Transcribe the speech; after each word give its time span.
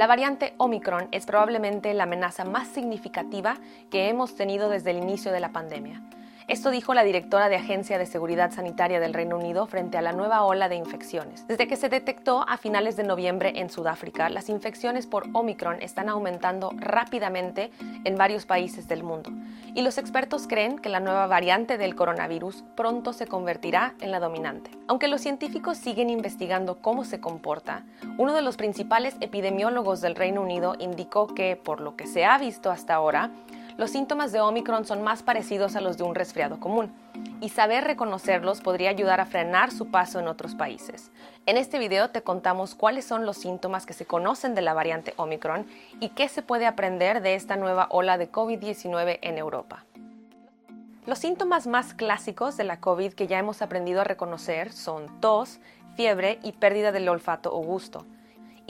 La 0.00 0.06
variante 0.06 0.54
Omicron 0.56 1.08
es 1.12 1.26
probablemente 1.26 1.92
la 1.92 2.04
amenaza 2.04 2.46
más 2.46 2.68
significativa 2.68 3.58
que 3.90 4.08
hemos 4.08 4.34
tenido 4.34 4.70
desde 4.70 4.92
el 4.92 4.96
inicio 4.96 5.30
de 5.30 5.40
la 5.40 5.52
pandemia. 5.52 6.00
Esto 6.50 6.72
dijo 6.72 6.94
la 6.94 7.04
directora 7.04 7.48
de 7.48 7.54
Agencia 7.54 7.96
de 7.96 8.06
Seguridad 8.06 8.50
Sanitaria 8.50 8.98
del 8.98 9.14
Reino 9.14 9.36
Unido 9.36 9.68
frente 9.68 9.98
a 9.98 10.02
la 10.02 10.10
nueva 10.10 10.42
ola 10.42 10.68
de 10.68 10.74
infecciones. 10.74 11.46
Desde 11.46 11.68
que 11.68 11.76
se 11.76 11.88
detectó 11.88 12.44
a 12.48 12.56
finales 12.56 12.96
de 12.96 13.04
noviembre 13.04 13.52
en 13.54 13.70
Sudáfrica, 13.70 14.28
las 14.28 14.48
infecciones 14.48 15.06
por 15.06 15.28
Omicron 15.32 15.80
están 15.80 16.08
aumentando 16.08 16.72
rápidamente 16.74 17.70
en 18.02 18.16
varios 18.16 18.46
países 18.46 18.88
del 18.88 19.04
mundo. 19.04 19.30
Y 19.76 19.82
los 19.82 19.96
expertos 19.96 20.48
creen 20.48 20.80
que 20.80 20.88
la 20.88 20.98
nueva 20.98 21.28
variante 21.28 21.78
del 21.78 21.94
coronavirus 21.94 22.64
pronto 22.74 23.12
se 23.12 23.28
convertirá 23.28 23.94
en 24.00 24.10
la 24.10 24.18
dominante. 24.18 24.72
Aunque 24.88 25.06
los 25.06 25.20
científicos 25.20 25.78
siguen 25.78 26.10
investigando 26.10 26.78
cómo 26.82 27.04
se 27.04 27.20
comporta, 27.20 27.84
uno 28.18 28.34
de 28.34 28.42
los 28.42 28.56
principales 28.56 29.14
epidemiólogos 29.20 30.00
del 30.00 30.16
Reino 30.16 30.42
Unido 30.42 30.74
indicó 30.80 31.28
que, 31.28 31.54
por 31.54 31.80
lo 31.80 31.94
que 31.94 32.08
se 32.08 32.24
ha 32.24 32.36
visto 32.38 32.72
hasta 32.72 32.96
ahora, 32.96 33.30
los 33.80 33.92
síntomas 33.92 34.30
de 34.30 34.42
Omicron 34.42 34.84
son 34.84 35.02
más 35.02 35.22
parecidos 35.22 35.74
a 35.74 35.80
los 35.80 35.96
de 35.96 36.02
un 36.02 36.14
resfriado 36.14 36.60
común 36.60 36.92
y 37.40 37.48
saber 37.48 37.84
reconocerlos 37.84 38.60
podría 38.60 38.90
ayudar 38.90 39.22
a 39.22 39.24
frenar 39.24 39.70
su 39.70 39.90
paso 39.90 40.20
en 40.20 40.28
otros 40.28 40.54
países. 40.54 41.10
En 41.46 41.56
este 41.56 41.78
video 41.78 42.10
te 42.10 42.20
contamos 42.20 42.74
cuáles 42.74 43.06
son 43.06 43.24
los 43.24 43.38
síntomas 43.38 43.86
que 43.86 43.94
se 43.94 44.04
conocen 44.04 44.54
de 44.54 44.60
la 44.60 44.74
variante 44.74 45.14
Omicron 45.16 45.66
y 45.98 46.10
qué 46.10 46.28
se 46.28 46.42
puede 46.42 46.66
aprender 46.66 47.22
de 47.22 47.34
esta 47.34 47.56
nueva 47.56 47.86
ola 47.88 48.18
de 48.18 48.30
COVID-19 48.30 49.18
en 49.22 49.38
Europa. 49.38 49.86
Los 51.06 51.18
síntomas 51.18 51.66
más 51.66 51.94
clásicos 51.94 52.58
de 52.58 52.64
la 52.64 52.80
COVID 52.80 53.14
que 53.14 53.28
ya 53.28 53.38
hemos 53.38 53.62
aprendido 53.62 54.02
a 54.02 54.04
reconocer 54.04 54.74
son 54.74 55.22
tos, 55.22 55.58
fiebre 55.96 56.38
y 56.42 56.52
pérdida 56.52 56.92
del 56.92 57.08
olfato 57.08 57.56
o 57.56 57.62
gusto. 57.62 58.04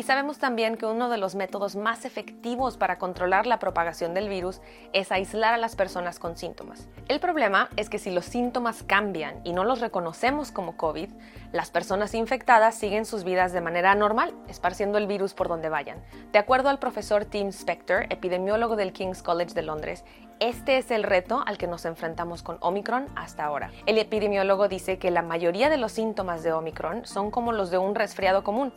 Y 0.00 0.02
sabemos 0.02 0.38
también 0.38 0.78
que 0.78 0.86
uno 0.86 1.10
de 1.10 1.18
los 1.18 1.34
métodos 1.34 1.76
más 1.76 2.06
efectivos 2.06 2.78
para 2.78 2.96
controlar 2.96 3.46
la 3.46 3.58
propagación 3.58 4.14
del 4.14 4.30
virus 4.30 4.62
es 4.94 5.12
aislar 5.12 5.52
a 5.52 5.58
las 5.58 5.76
personas 5.76 6.18
con 6.18 6.38
síntomas. 6.38 6.88
El 7.08 7.20
problema 7.20 7.68
es 7.76 7.90
que 7.90 7.98
si 7.98 8.10
los 8.10 8.24
síntomas 8.24 8.82
cambian 8.82 9.42
y 9.44 9.52
no 9.52 9.62
los 9.62 9.82
reconocemos 9.82 10.52
como 10.52 10.78
COVID, 10.78 11.10
las 11.52 11.70
personas 11.70 12.14
infectadas 12.14 12.76
siguen 12.76 13.04
sus 13.04 13.24
vidas 13.24 13.52
de 13.52 13.60
manera 13.60 13.94
normal, 13.94 14.34
esparciendo 14.48 14.98
el 14.98 15.06
virus 15.06 15.34
por 15.34 15.48
donde 15.48 15.68
vayan. 15.68 15.98
De 16.32 16.38
acuerdo 16.38 16.68
al 16.68 16.78
profesor 16.78 17.24
Tim 17.24 17.48
Spector, 17.48 18.06
epidemiólogo 18.10 18.76
del 18.76 18.92
King's 18.92 19.22
College 19.22 19.54
de 19.54 19.62
Londres, 19.62 20.04
este 20.38 20.78
es 20.78 20.90
el 20.90 21.02
reto 21.02 21.42
al 21.44 21.58
que 21.58 21.66
nos 21.66 21.84
enfrentamos 21.84 22.42
con 22.42 22.56
Omicron 22.60 23.08
hasta 23.14 23.44
ahora. 23.44 23.70
El 23.84 23.98
epidemiólogo 23.98 24.68
dice 24.68 24.98
que 24.98 25.10
la 25.10 25.22
mayoría 25.22 25.68
de 25.68 25.76
los 25.76 25.92
síntomas 25.92 26.42
de 26.42 26.52
Omicron 26.52 27.04
son 27.04 27.30
como 27.30 27.52
los 27.52 27.70
de 27.70 27.78
un 27.78 27.94
resfriado 27.94 28.42
común, 28.42 28.72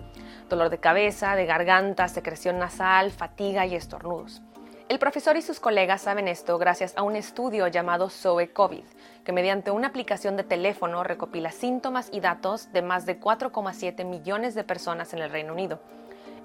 dolor 0.49 0.69
de 0.69 0.79
cabeza, 0.79 1.35
de 1.35 1.45
garganta, 1.45 2.07
secreción 2.07 2.59
nasal, 2.59 3.11
fatiga 3.11 3.65
y 3.65 3.75
estornudos. 3.75 4.41
El 4.93 4.99
profesor 4.99 5.35
y 5.37 5.41
sus 5.41 5.59
colegas 5.59 6.03
saben 6.03 6.27
esto 6.27 6.59
gracias 6.59 6.93
a 6.95 7.01
un 7.01 7.15
estudio 7.15 7.67
llamado 7.67 8.11
SOE 8.11 8.53
COVID, 8.53 8.83
que 9.23 9.31
mediante 9.31 9.71
una 9.71 9.87
aplicación 9.87 10.37
de 10.37 10.43
teléfono 10.43 11.03
recopila 11.03 11.49
síntomas 11.49 12.09
y 12.13 12.19
datos 12.19 12.71
de 12.73 12.83
más 12.83 13.07
de 13.07 13.19
4,7 13.19 14.05
millones 14.05 14.53
de 14.53 14.63
personas 14.63 15.11
en 15.15 15.23
el 15.23 15.31
Reino 15.31 15.53
Unido 15.53 15.79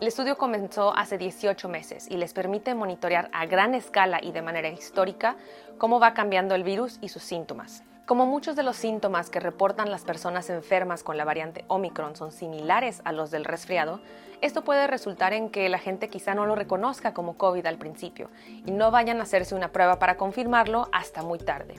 el 0.00 0.06
estudio 0.06 0.38
comenzó 0.38 0.96
hace 0.96 1.18
18 1.18 1.68
meses 1.68 2.08
y 2.08 2.18
les 2.18 2.32
permite 2.32 2.72
monitorear 2.72 3.28
a 3.32 3.46
gran 3.46 3.74
escala 3.74 4.20
y 4.22 4.30
de 4.30 4.42
manera 4.42 4.68
histórica 4.68 5.34
cómo 5.76 5.98
va 5.98 6.14
cambiando 6.14 6.54
el 6.54 6.62
virus 6.62 6.98
y 7.00 7.08
sus 7.08 7.24
síntomas. 7.24 7.82
Como 8.08 8.24
muchos 8.24 8.56
de 8.56 8.62
los 8.62 8.78
síntomas 8.78 9.28
que 9.28 9.38
reportan 9.38 9.90
las 9.90 10.04
personas 10.04 10.48
enfermas 10.48 11.02
con 11.02 11.18
la 11.18 11.26
variante 11.26 11.66
Omicron 11.68 12.16
son 12.16 12.32
similares 12.32 13.02
a 13.04 13.12
los 13.12 13.30
del 13.30 13.44
resfriado, 13.44 14.00
esto 14.40 14.64
puede 14.64 14.86
resultar 14.86 15.34
en 15.34 15.50
que 15.50 15.68
la 15.68 15.78
gente 15.78 16.08
quizá 16.08 16.34
no 16.34 16.46
lo 16.46 16.54
reconozca 16.54 17.12
como 17.12 17.36
COVID 17.36 17.66
al 17.66 17.76
principio 17.76 18.30
y 18.64 18.70
no 18.70 18.90
vayan 18.90 19.20
a 19.20 19.24
hacerse 19.24 19.54
una 19.54 19.72
prueba 19.72 19.98
para 19.98 20.16
confirmarlo 20.16 20.88
hasta 20.90 21.22
muy 21.22 21.38
tarde. 21.38 21.74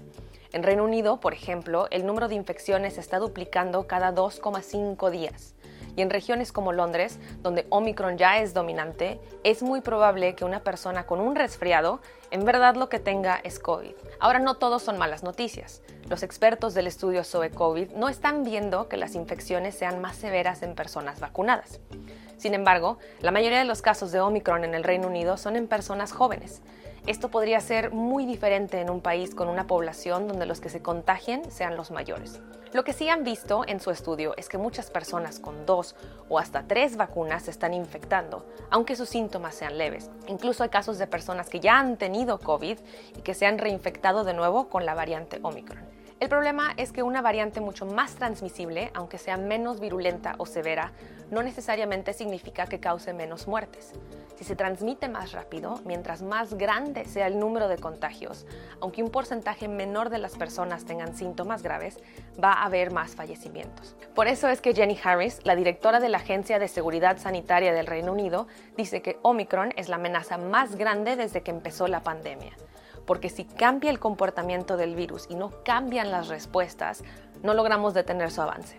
En 0.53 0.61
Reino 0.61 0.83
Unido, 0.83 1.19
por 1.19 1.33
ejemplo, 1.33 1.88
el 1.89 2.05
número 2.05 2.28
de 2.28 2.35
infecciones 2.35 2.94
se 2.94 3.01
está 3.01 3.18
duplicando 3.18 3.88
cada 3.88 4.13
2,5 4.13 5.09
días 5.09 5.56
y 5.95 6.01
en 6.01 6.09
regiones 6.09 6.51
como 6.51 6.73
Londres, 6.73 7.19
donde 7.41 7.66
Omicron 7.69 8.17
ya 8.17 8.39
es 8.39 8.53
dominante, 8.53 9.19
es 9.44 9.61
muy 9.63 9.81
probable 9.81 10.35
que 10.35 10.45
una 10.45 10.63
persona 10.63 11.05
con 11.05 11.19
un 11.19 11.35
resfriado 11.35 12.01
en 12.31 12.45
verdad 12.45 12.75
lo 12.75 12.89
que 12.89 13.00
tenga 13.00 13.39
es 13.44 13.59
COVID. 13.59 13.94
Ahora 14.19 14.39
no 14.39 14.55
todos 14.55 14.83
son 14.83 14.97
malas 14.97 15.23
noticias. 15.23 15.81
Los 16.09 16.23
expertos 16.23 16.73
del 16.73 16.88
estudio 16.88 17.23
SOE 17.23 17.51
COVID 17.51 17.91
no 17.91 18.09
están 18.09 18.44
viendo 18.44 18.88
que 18.88 18.97
las 18.97 19.16
infecciones 19.16 19.75
sean 19.75 20.01
más 20.01 20.16
severas 20.16 20.63
en 20.63 20.75
personas 20.75 21.19
vacunadas. 21.19 21.79
Sin 22.39 22.53
embargo, 22.53 22.97
la 23.19 23.31
mayoría 23.31 23.59
de 23.59 23.66
los 23.66 23.81
casos 23.81 24.13
de 24.13 24.22
Omicron 24.22 24.63
en 24.63 24.73
el 24.73 24.85
Reino 24.85 25.09
Unido 25.09 25.35
son 25.35 25.57
en 25.57 25.67
personas 25.67 26.13
jóvenes. 26.13 26.61
Esto 27.05 27.29
podría 27.29 27.59
ser 27.59 27.91
muy 27.91 28.25
diferente 28.25 28.79
en 28.79 28.89
un 28.89 29.01
país 29.01 29.35
con 29.35 29.50
una 29.50 29.67
población 29.67 30.25
donde 30.25 30.45
los 30.45 30.61
que 30.61 30.69
se 30.69 30.81
contagien 30.81 31.51
sean 31.51 31.75
los 31.75 31.91
mayores. 31.91 32.39
Lo 32.72 32.85
que 32.85 32.94
sí 32.94 33.09
han 33.09 33.25
visto 33.25 33.63
en 33.67 33.81
su 33.81 33.91
estudio 33.91 34.35
es 34.38 34.47
que 34.47 34.57
muchas 34.57 34.89
personas 34.89 35.39
con 35.39 35.66
dos 35.66 35.97
o 36.29 36.39
hasta 36.39 36.63
tres 36.63 36.95
vacunas 36.95 37.44
se 37.44 37.51
están 37.51 37.73
infectando, 37.73 38.45
aunque 38.69 38.95
sus 38.95 39.09
síntomas 39.09 39.56
sean 39.56 39.77
leves. 39.77 40.09
Incluso 40.27 40.63
hay 40.63 40.69
casos 40.69 40.97
de 40.97 41.07
personas 41.07 41.50
que 41.50 41.59
ya 41.59 41.77
han 41.77 41.97
tenido 41.97 42.39
COVID 42.39 42.77
y 43.17 43.21
que 43.21 43.33
se 43.33 43.47
han 43.47 43.57
reinfectado 43.57 44.23
de 44.23 44.33
nuevo 44.33 44.69
con 44.69 44.85
la 44.85 44.94
variante 44.94 45.39
Omicron. 45.41 45.99
El 46.19 46.28
problema 46.28 46.74
es 46.75 46.91
que 46.91 47.02
una 47.02 47.22
variante 47.22 47.62
mucho 47.62 47.85
más 47.85 48.16
transmisible, 48.16 48.91
aunque 48.94 49.18
sea 49.18 49.38
menos 49.38 49.80
virulenta 49.80 50.35
o 50.38 50.46
severa, 50.46 50.91
no 51.31 51.41
necesariamente 51.44 52.12
significa 52.12 52.66
que 52.68 52.81
cause 52.81 53.13
menos 53.13 53.47
muertes. 53.47 53.94
Si 54.35 54.44
se 54.44 54.57
transmite 54.57 55.07
más 55.07 55.31
rápido, 55.31 55.80
mientras 55.85 56.22
más 56.22 56.56
grande 56.56 57.06
sea 57.06 57.28
el 57.28 57.40
número 57.40 57.69
de 57.69 57.78
contagios, 57.78 58.46
aunque 58.81 59.02
un 59.02 59.12
porcentaje 59.12 59.69
menor 59.69 60.09
de 60.09 60.18
las 60.18 60.35
personas 60.35 60.84
tengan 60.84 61.16
síntomas 61.16 61.63
graves, 61.63 61.97
va 62.41 62.51
a 62.51 62.66
haber 62.66 62.91
más 62.91 63.16
fallecimientos. 63.16 63.96
Por 64.13 64.28
eso 64.28 64.50
es 64.50 64.59
que 64.59 64.74
Jenny 64.74 65.00
Harris, 65.01 65.40
la 65.46 65.56
directora 65.56 66.01
de 66.01 66.09
la 66.09 66.18
Agencia 66.18 66.59
de 66.59 66.68
Seguridad 66.68 67.18
Sanitaria 67.18 67.72
del 67.72 67.88
Reino 67.88 68.12
Unido, 68.12 68.46
dice 68.75 69.01
que 69.01 69.19
Omicron 69.22 69.72
es 69.78 69.88
la 69.88 69.96
amenaza 69.96 70.38
más 70.38 70.75
grande 70.75 71.16
desde 71.16 71.44
que 71.44 71.51
empezó 71.51 71.88
la 71.88 72.03
pandemia 72.03 72.51
porque 73.06 73.30
si 73.30 73.46
cambia 73.46 73.92
el 73.92 74.00
comportamiento 74.00 74.78
del 74.78 74.96
virus 74.96 75.28
y 75.30 75.36
no 75.36 75.52
cambian 75.64 76.12
las 76.12 76.28
respuestas, 76.28 77.04
no 77.44 77.54
logramos 77.54 77.94
detener 77.94 78.32
su 78.32 78.42
avance. 78.42 78.78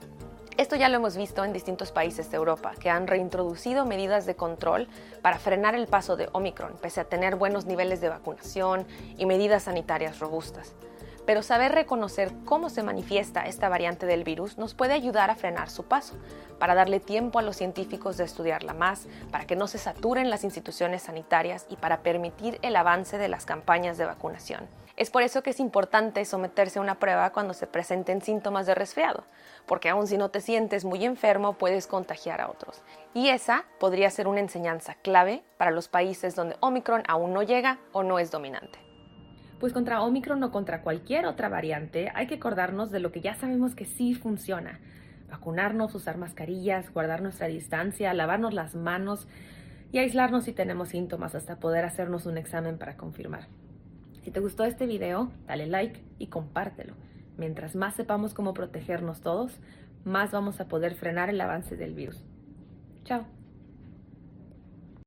Esto 0.56 0.76
ya 0.76 0.88
lo 0.88 0.96
hemos 0.96 1.16
visto 1.16 1.42
en 1.44 1.52
distintos 1.52 1.90
países 1.90 2.30
de 2.30 2.36
Europa, 2.36 2.72
que 2.78 2.90
han 2.90 3.06
reintroducido 3.06 3.86
medidas 3.86 4.26
de 4.26 4.36
control 4.36 4.88
para 5.22 5.38
frenar 5.38 5.74
el 5.74 5.86
paso 5.86 6.16
de 6.16 6.28
Omicron, 6.32 6.74
pese 6.82 7.00
a 7.00 7.04
tener 7.04 7.36
buenos 7.36 7.64
niveles 7.64 8.00
de 8.00 8.10
vacunación 8.10 8.86
y 9.16 9.24
medidas 9.24 9.62
sanitarias 9.62 10.18
robustas 10.18 10.74
pero 11.26 11.42
saber 11.42 11.72
reconocer 11.72 12.32
cómo 12.44 12.70
se 12.70 12.82
manifiesta 12.82 13.46
esta 13.46 13.68
variante 13.68 14.06
del 14.06 14.24
virus 14.24 14.58
nos 14.58 14.74
puede 14.74 14.94
ayudar 14.94 15.30
a 15.30 15.36
frenar 15.36 15.70
su 15.70 15.84
paso, 15.84 16.16
para 16.58 16.74
darle 16.74 17.00
tiempo 17.00 17.38
a 17.38 17.42
los 17.42 17.56
científicos 17.56 18.16
de 18.16 18.24
estudiarla 18.24 18.74
más, 18.74 19.06
para 19.30 19.46
que 19.46 19.56
no 19.56 19.66
se 19.66 19.78
saturen 19.78 20.30
las 20.30 20.44
instituciones 20.44 21.02
sanitarias 21.02 21.66
y 21.70 21.76
para 21.76 22.02
permitir 22.02 22.58
el 22.62 22.76
avance 22.76 23.18
de 23.18 23.28
las 23.28 23.46
campañas 23.46 23.98
de 23.98 24.04
vacunación. 24.04 24.68
Es 24.96 25.10
por 25.10 25.22
eso 25.22 25.42
que 25.42 25.50
es 25.50 25.60
importante 25.60 26.24
someterse 26.26 26.78
a 26.78 26.82
una 26.82 26.98
prueba 26.98 27.30
cuando 27.30 27.54
se 27.54 27.66
presenten 27.66 28.20
síntomas 28.20 28.66
de 28.66 28.74
resfriado, 28.74 29.24
porque 29.66 29.88
aun 29.88 30.06
si 30.06 30.18
no 30.18 30.28
te 30.28 30.42
sientes 30.42 30.84
muy 30.84 31.06
enfermo 31.06 31.54
puedes 31.54 31.86
contagiar 31.86 32.42
a 32.42 32.50
otros. 32.50 32.82
Y 33.14 33.30
esa 33.30 33.64
podría 33.78 34.10
ser 34.10 34.28
una 34.28 34.40
enseñanza 34.40 34.96
clave 34.96 35.42
para 35.56 35.70
los 35.70 35.88
países 35.88 36.34
donde 36.34 36.56
Omicron 36.60 37.02
aún 37.08 37.32
no 37.32 37.42
llega 37.42 37.78
o 37.92 38.02
no 38.02 38.18
es 38.18 38.30
dominante 38.30 38.89
pues 39.60 39.72
contra 39.74 40.02
Omicron 40.02 40.42
o 40.42 40.50
contra 40.50 40.82
cualquier 40.82 41.26
otra 41.26 41.48
variante 41.48 42.10
hay 42.14 42.26
que 42.26 42.36
acordarnos 42.36 42.90
de 42.90 42.98
lo 42.98 43.12
que 43.12 43.20
ya 43.20 43.34
sabemos 43.34 43.74
que 43.74 43.84
sí 43.84 44.14
funciona. 44.14 44.80
Vacunarnos, 45.30 45.94
usar 45.94 46.16
mascarillas, 46.16 46.92
guardar 46.92 47.22
nuestra 47.22 47.46
distancia, 47.46 48.12
lavarnos 48.14 48.54
las 48.54 48.74
manos 48.74 49.28
y 49.92 49.98
aislarnos 49.98 50.44
si 50.44 50.52
tenemos 50.52 50.88
síntomas 50.88 51.34
hasta 51.34 51.60
poder 51.60 51.84
hacernos 51.84 52.26
un 52.26 52.38
examen 52.38 52.78
para 52.78 52.96
confirmar. 52.96 53.46
Si 54.24 54.30
te 54.30 54.40
gustó 54.40 54.64
este 54.64 54.86
video, 54.86 55.30
dale 55.46 55.66
like 55.66 56.02
y 56.18 56.28
compártelo. 56.28 56.94
Mientras 57.36 57.76
más 57.76 57.94
sepamos 57.94 58.34
cómo 58.34 58.54
protegernos 58.54 59.20
todos, 59.20 59.60
más 60.04 60.32
vamos 60.32 60.60
a 60.60 60.68
poder 60.68 60.94
frenar 60.94 61.28
el 61.28 61.40
avance 61.40 61.76
del 61.76 61.94
virus. 61.94 62.24
Chao. 63.04 63.39